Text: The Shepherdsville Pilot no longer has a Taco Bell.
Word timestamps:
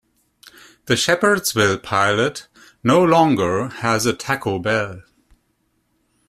The 0.87 0.95
Shepherdsville 0.95 1.83
Pilot 1.83 2.47
no 2.83 3.03
longer 3.03 3.67
has 3.67 4.07
a 4.07 4.13
Taco 4.13 4.57
Bell. 4.57 5.03